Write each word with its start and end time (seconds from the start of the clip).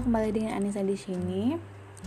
kembali 0.00 0.30
dengan 0.34 0.58
Anissa 0.58 0.80
di 0.80 0.96
sini. 0.96 1.54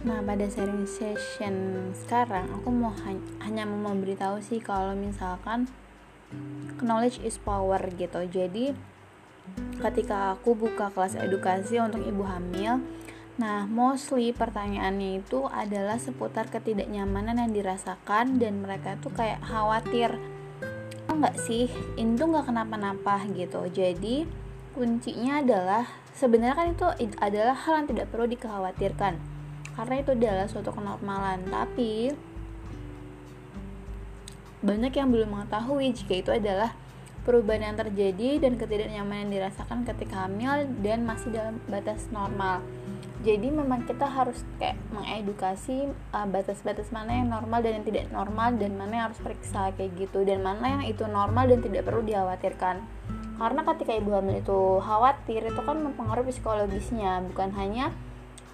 Nah, 0.05 0.21
pada 0.21 0.46
sharing 0.46 0.86
session 0.86 1.55
sekarang 1.96 2.46
aku 2.54 2.70
mau 2.70 2.94
hanya 3.41 3.66
mau 3.66 3.91
memberitahu 3.91 4.44
sih 4.46 4.62
kalau 4.62 4.94
misalkan 4.94 5.66
knowledge 6.84 7.18
is 7.25 7.42
power 7.42 7.82
gitu. 7.97 8.21
Jadi 8.29 8.78
ketika 9.79 10.36
aku 10.36 10.54
buka 10.54 10.92
kelas 10.92 11.18
edukasi 11.18 11.79
untuk 11.82 12.04
ibu 12.04 12.21
hamil, 12.28 12.84
nah 13.42 13.65
mostly 13.65 14.36
pertanyaannya 14.36 15.24
itu 15.24 15.47
adalah 15.50 15.97
seputar 15.97 16.51
ketidaknyamanan 16.51 17.42
yang 17.42 17.51
dirasakan 17.56 18.38
dan 18.38 18.61
mereka 18.61 19.00
tuh 19.01 19.14
kayak 19.14 19.42
khawatir 19.46 20.18
enggak 21.07 21.33
sih 21.39 21.71
ini 21.97 22.14
tuh 22.14 22.29
nggak 22.29 22.54
kenapa-napa 22.54 23.25
gitu. 23.33 23.65
Jadi 23.71 24.46
kuncinya 24.77 25.41
adalah 25.41 25.83
sebenarnya 26.13 26.55
kan 26.55 26.67
itu 26.69 26.86
adalah 27.17 27.57
hal 27.57 27.83
yang 27.83 27.87
tidak 27.89 28.07
perlu 28.13 28.29
dikhawatirkan. 28.29 29.17
Karena 29.73 29.95
itu 29.97 30.09
adalah 30.13 30.45
suatu 30.45 30.69
kenormalan. 30.69 31.50
Tapi 31.50 32.13
banyak 34.61 34.94
yang 34.94 35.09
belum 35.13 35.30
mengetahui 35.33 35.94
jika 35.94 36.13
itu 36.17 36.31
adalah 36.33 36.73
perubahan 37.22 37.73
yang 37.73 37.77
terjadi 37.77 38.39
dan 38.39 38.55
ketidaknyamanan 38.55 39.27
yang 39.27 39.31
dirasakan 39.44 39.83
ketika 39.83 40.25
hamil 40.25 40.66
dan 40.80 41.03
masih 41.03 41.30
dalam 41.30 41.59
batas 41.67 42.08
normal. 42.09 42.64
Jadi 43.25 43.52
memang 43.52 43.83
kita 43.83 44.08
harus 44.08 44.45
kayak 44.61 44.80
mengedukasi 44.94 45.91
uh, 46.16 46.28
batas-batas 46.30 46.88
uh, 46.89 47.02
mana 47.02 47.19
yang 47.19 47.28
normal 47.28 47.59
dan 47.59 47.81
yang 47.81 47.86
tidak 47.86 48.05
normal 48.14 48.55
dan 48.55 48.78
mana 48.78 48.94
yang 48.94 49.05
harus 49.11 49.19
periksa 49.19 49.75
kayak 49.75 49.91
gitu. 50.00 50.23
Dan 50.23 50.45
mana 50.45 50.80
yang 50.80 50.83
itu 50.88 51.03
normal 51.03 51.50
dan 51.52 51.59
tidak 51.59 51.83
perlu 51.83 52.05
dikhawatirkan 52.05 52.80
karena 53.38 53.62
ketika 53.62 53.94
ibu 53.94 54.09
hamil 54.17 54.42
itu 54.42 54.62
khawatir 54.81 55.45
itu 55.45 55.62
kan 55.62 55.78
mempengaruhi 55.78 56.34
psikologisnya. 56.34 57.22
Bukan 57.30 57.53
hanya 57.53 57.94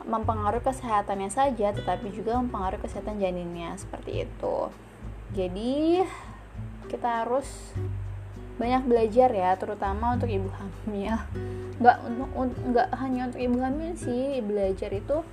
mempengaruhi 0.03 0.59
kesehatannya 0.59 1.31
saja 1.31 1.71
tetapi 1.71 2.11
juga 2.11 2.35
mempengaruhi 2.43 2.83
kesehatan 2.83 3.23
janinnya. 3.23 3.79
Seperti 3.79 4.27
itu. 4.27 4.57
Jadi 5.31 6.03
kita 6.91 7.23
harus 7.23 7.47
banyak 8.59 8.85
belajar 8.85 9.33
ya 9.33 9.55
terutama 9.55 10.19
untuk 10.19 10.27
ibu 10.27 10.51
hamil. 10.51 11.15
Nggak 11.79 11.97
untuk 12.05 12.29
nggak 12.43 12.89
hanya 12.99 13.31
untuk 13.31 13.41
ibu 13.41 13.57
hamil 13.63 13.91
sih 13.97 14.43
belajar 14.43 14.91
itu 14.91 15.23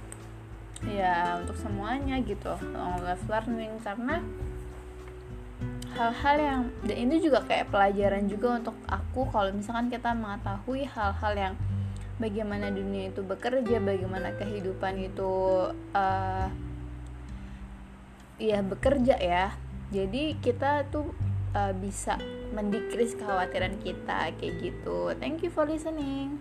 ya 0.87 1.43
untuk 1.43 1.59
semuanya 1.59 2.23
gitu. 2.23 2.55
Long 2.71 3.03
life 3.03 3.27
learning 3.27 3.83
karena 3.83 4.23
hal-hal 5.97 6.37
yang 6.39 6.61
dan 6.87 6.97
ini 6.97 7.19
juga 7.19 7.43
kayak 7.45 7.73
pelajaran 7.73 8.31
juga 8.31 8.63
untuk 8.63 8.77
aku 8.87 9.27
kalau 9.31 9.51
misalkan 9.51 9.91
kita 9.91 10.15
mengetahui 10.15 10.87
hal-hal 10.87 11.33
yang 11.35 11.55
bagaimana 12.21 12.71
dunia 12.71 13.11
itu 13.11 13.25
bekerja 13.25 13.81
bagaimana 13.83 14.37
kehidupan 14.39 14.95
itu 15.01 15.33
uh, 15.75 16.49
ya 18.39 18.59
bekerja 18.63 19.17
ya. 19.19 19.55
Jadi 19.91 20.39
kita 20.39 20.87
tuh 20.95 21.11
uh, 21.57 21.75
bisa 21.75 22.15
mendikris 22.55 23.19
kekhawatiran 23.19 23.79
kita 23.83 24.31
kayak 24.39 24.55
gitu. 24.63 25.11
Thank 25.19 25.43
you 25.43 25.51
for 25.51 25.67
listening 25.67 26.39